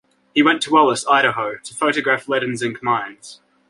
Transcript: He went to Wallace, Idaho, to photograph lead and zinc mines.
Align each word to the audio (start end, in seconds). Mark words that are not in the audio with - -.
He 0.33 0.41
went 0.41 0.63
to 0.63 0.71
Wallace, 0.71 1.05
Idaho, 1.07 1.57
to 1.57 1.75
photograph 1.75 2.27
lead 2.27 2.41
and 2.41 2.57
zinc 2.57 2.81
mines. 2.81 3.39